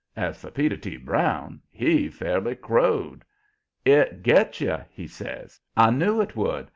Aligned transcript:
As 0.15 0.35
for 0.41 0.49
Peter 0.49 0.77
T. 0.77 0.97
Brown, 0.97 1.61
he 1.69 2.09
fairly 2.09 2.55
crowed. 2.55 3.23
"It 3.85 4.23
gets 4.23 4.59
you!" 4.59 4.79
he 4.89 5.05
says. 5.05 5.59
"I 5.77 5.91
knew 5.91 6.19
it 6.21 6.35
would. 6.35 6.69